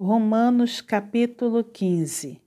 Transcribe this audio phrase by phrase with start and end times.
[0.00, 2.40] Romanos capítulo 15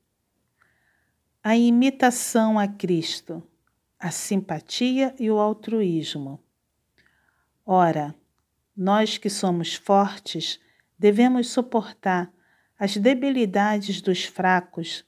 [1.44, 3.44] A imitação a Cristo,
[4.00, 6.42] a simpatia e o altruísmo.
[7.66, 8.16] Ora,
[8.74, 10.62] nós que somos fortes
[10.98, 12.32] devemos suportar
[12.80, 15.04] as debilidades dos fracos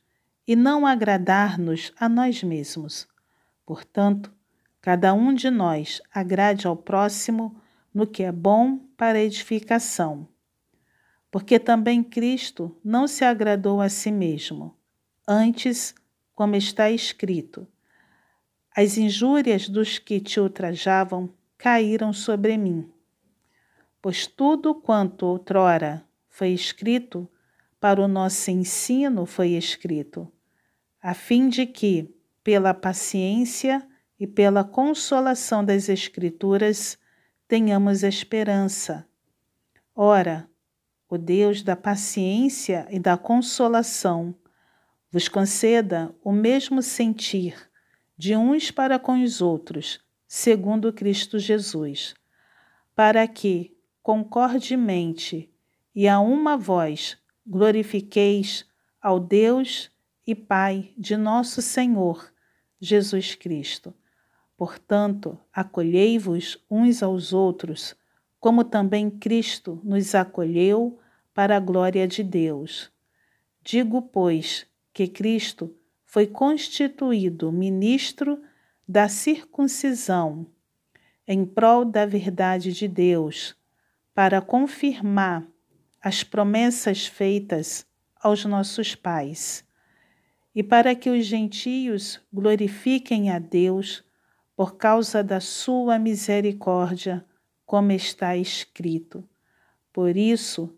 [0.45, 3.07] e não agradar-nos a nós mesmos.
[3.65, 4.29] Portanto,
[4.81, 7.55] cada um de nós agrade ao próximo
[7.93, 10.27] no que é bom para edificação
[11.33, 14.77] porque também Cristo não se agradou a si mesmo.
[15.27, 15.95] Antes,
[16.35, 17.67] como está escrito,
[18.77, 22.87] as injúrias dos que te ultrajavam caíram sobre mim.
[23.99, 27.27] Pois tudo quanto outrora foi escrito,
[27.79, 30.31] para o nosso ensino foi escrito,
[31.01, 33.83] a fim de que, pela paciência
[34.19, 36.95] e pela consolação das Escrituras,
[37.47, 39.07] tenhamos esperança.
[39.95, 40.47] Ora,
[41.13, 44.33] o Deus da paciência e da consolação,
[45.11, 47.69] vos conceda o mesmo sentir
[48.17, 52.15] de uns para com os outros, segundo Cristo Jesus,
[52.95, 55.51] para que, concordemente
[55.93, 58.65] e a uma voz, glorifiqueis
[58.99, 59.91] ao Deus
[60.25, 62.33] e Pai de nosso Senhor
[62.81, 63.93] Jesus Cristo.
[64.57, 67.95] Portanto, acolhei-vos uns aos outros,
[68.39, 70.99] como também Cristo nos acolheu
[71.33, 72.91] para a glória de Deus.
[73.63, 75.75] Digo, pois, que Cristo
[76.05, 78.41] foi constituído ministro
[78.87, 80.45] da circuncisão
[81.27, 83.55] em prol da verdade de Deus,
[84.13, 85.47] para confirmar
[86.01, 87.85] as promessas feitas
[88.21, 89.65] aos nossos pais,
[90.53, 94.03] e para que os gentios glorifiquem a Deus
[94.55, 97.25] por causa da sua misericórdia,
[97.65, 99.27] como está escrito.
[99.91, 100.77] Por isso,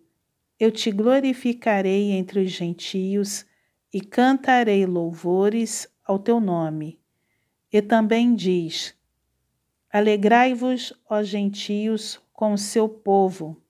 [0.60, 3.46] eu te glorificarei entre os gentios
[3.94, 7.00] e cantarei louvores ao teu nome.
[7.72, 8.96] E também diz:
[9.92, 13.62] Alegrai-vos, ó gentios, com o seu povo.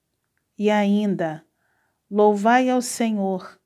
[0.58, 1.44] E ainda:
[2.09, 3.59] Louvai ao Senhor,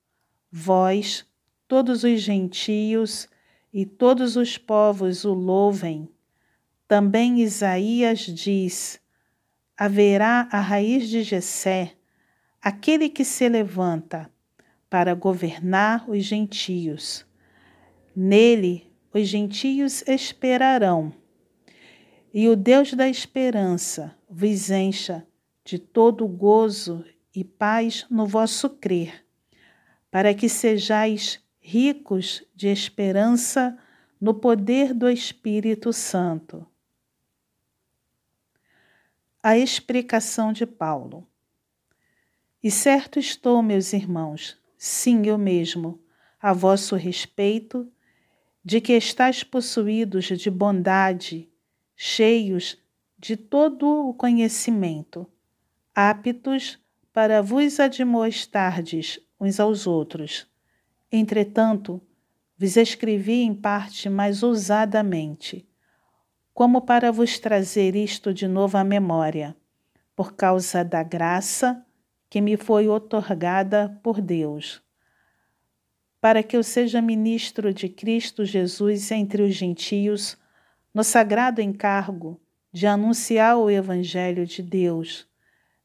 [0.52, 1.26] vós,
[1.68, 3.28] todos os gentios,
[3.74, 6.10] e todos os povos o louvem.
[6.88, 9.00] Também Isaías diz:
[9.78, 11.96] Haverá a raiz de Jessé,
[12.62, 14.30] aquele que se levanta
[14.90, 17.26] para governar os gentios.
[18.16, 21.14] Nele os gentios esperarão.
[22.34, 25.26] E o Deus da esperança vos encha
[25.64, 27.04] de todo gozo
[27.36, 29.26] e paz no vosso crer,
[30.12, 33.78] para que sejais ricos de esperança
[34.20, 36.66] no poder do Espírito Santo.
[39.42, 41.29] A explicação de Paulo.
[42.62, 45.98] E certo estou, meus irmãos, sim, eu mesmo,
[46.42, 47.90] a vosso respeito,
[48.62, 51.50] de que estáis possuídos de bondade,
[51.96, 52.78] cheios
[53.18, 55.26] de todo o conhecimento,
[55.96, 56.78] aptos
[57.14, 60.46] para vos admoestardes uns aos outros.
[61.10, 62.02] Entretanto,
[62.58, 65.66] vos escrevi em parte mais ousadamente,
[66.54, 69.56] como para vos trazer isto de novo à memória,
[70.14, 71.86] por causa da graça
[72.30, 74.82] que me foi otorgada por Deus,
[76.22, 80.38] para que eu seja ministro de Cristo Jesus entre os gentios,
[80.94, 82.40] no sagrado encargo
[82.72, 85.28] de anunciar o Evangelho de Deus,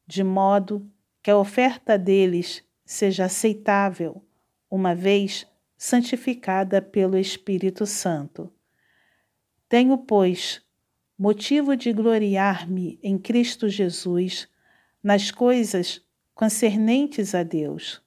[0.05, 0.87] de modo
[1.23, 4.23] que a oferta deles seja aceitável,
[4.69, 8.51] uma vez santificada pelo Espírito Santo.
[9.67, 10.61] Tenho, pois,
[11.17, 14.47] motivo de gloriar-me em Cristo Jesus
[15.01, 16.04] nas coisas
[16.35, 18.01] concernentes a Deus.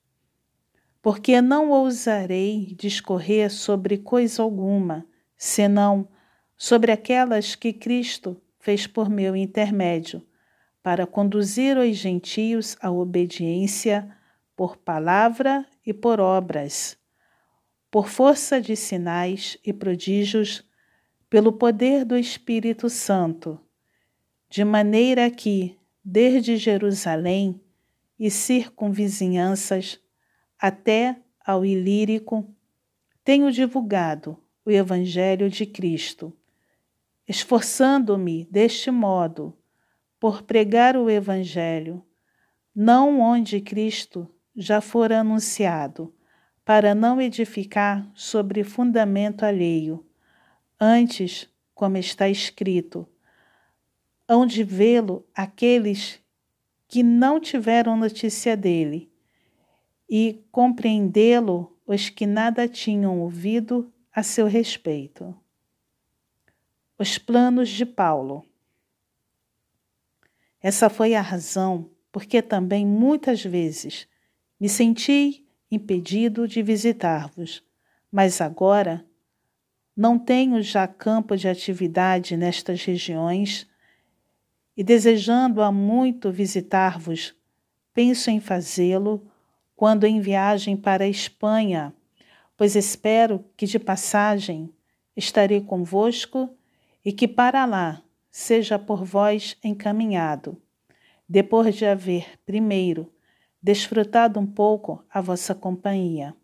[1.00, 5.06] Porque não ousarei discorrer sobre coisa alguma,
[5.36, 6.06] senão
[6.56, 10.22] sobre aquelas que Cristo fez por meu intermédio,
[10.82, 14.14] para conduzir os gentios à obediência
[14.54, 16.98] por palavra e por obras,
[17.90, 20.64] por força de sinais e prodígios,
[21.30, 23.58] pelo poder do Espírito Santo,
[24.50, 27.60] de maneira que, desde Jerusalém,
[28.18, 30.00] e circunvizinhanças
[30.58, 32.46] até ao Ilírico,
[33.22, 36.36] tenho divulgado o Evangelho de Cristo,
[37.26, 39.56] esforçando-me deste modo
[40.18, 42.04] por pregar o Evangelho,
[42.74, 46.12] não onde Cristo já fora anunciado,
[46.64, 50.04] para não edificar sobre fundamento alheio,
[50.78, 53.08] antes, como está escrito,
[54.26, 56.20] hão de vê-lo aqueles
[56.88, 59.12] que não tiveram notícia dele,
[60.08, 65.36] e compreendê-lo os que nada tinham ouvido a seu respeito.
[66.98, 68.44] Os planos de Paulo.
[70.60, 74.08] Essa foi a razão porque também muitas vezes
[74.58, 77.62] me senti impedido de visitar-vos,
[78.10, 79.06] mas agora
[79.94, 83.68] não tenho já campo de atividade nestas regiões
[84.78, 87.34] e desejando há muito visitar-vos,
[87.92, 89.20] penso em fazê-lo
[89.74, 91.92] quando em viagem para a Espanha,
[92.56, 94.72] pois espero que de passagem
[95.16, 96.48] estarei convosco
[97.04, 100.56] e que para lá seja por vós encaminhado,
[101.28, 103.12] depois de haver, primeiro,
[103.60, 106.36] desfrutado um pouco a vossa companhia.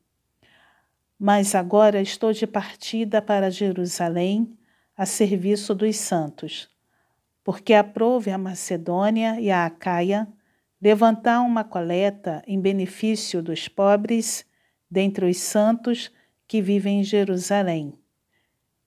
[1.16, 4.58] Mas agora estou de partida para Jerusalém
[4.96, 6.73] a serviço dos santos
[7.44, 10.26] porque aprove a Macedônia e a Acaia
[10.80, 14.46] levantar uma coleta em benefício dos pobres
[14.90, 16.10] dentre os santos
[16.48, 17.94] que vivem em Jerusalém.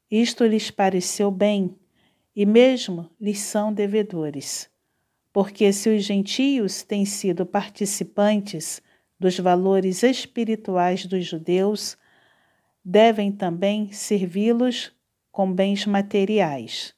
[0.10, 1.76] Isto lhes pareceu bem,
[2.36, 4.70] e mesmo lhes são devedores,
[5.34, 8.82] porque se os gentios têm sido participantes
[9.20, 11.98] dos valores espirituais dos judeus,
[12.86, 14.92] devem também servi-los
[15.32, 16.97] com bens materiais.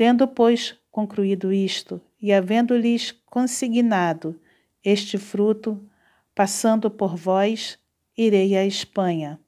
[0.00, 4.40] Tendo, pois, concluído isto, e havendo-lhes consignado
[4.82, 5.78] este fruto,
[6.34, 7.78] passando por vós,
[8.16, 9.38] irei à Espanha.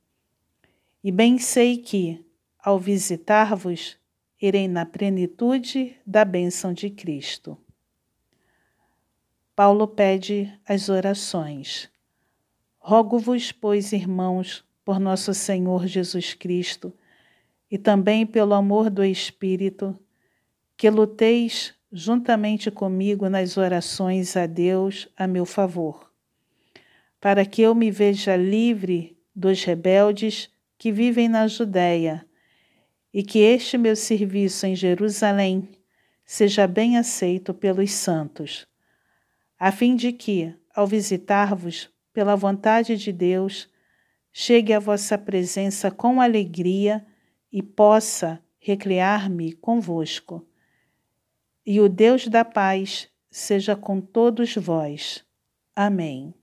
[1.03, 2.23] E bem sei que,
[2.59, 3.97] ao visitar-vos,
[4.39, 7.57] irei na plenitude da bênção de Cristo.
[9.57, 11.91] Paulo pede as orações.
[12.79, 16.93] Rogo-vos, pois, irmãos, por nosso Senhor Jesus Cristo,
[17.71, 19.99] e também pelo amor do Espírito,
[20.83, 26.11] que luteis juntamente comigo nas orações a Deus a meu favor,
[27.21, 32.27] para que eu me veja livre dos rebeldes que vivem na Judéia
[33.15, 35.69] e que este meu serviço em Jerusalém
[36.25, 38.67] seja bem aceito pelos santos,
[39.57, 43.71] a fim de que, ao visitar-vos pela vontade de Deus,
[44.33, 47.07] chegue à vossa presença com alegria
[47.53, 50.45] e possa recrear-me convosco
[51.67, 55.25] e o Deus da paz seja com todos vós.
[55.77, 56.35] Amém.